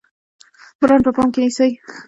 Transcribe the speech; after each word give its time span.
برانډ 0.79 1.03
په 1.05 1.11
پام 1.15 1.27
کې 1.33 1.39
نیسئ؟ 1.43 1.71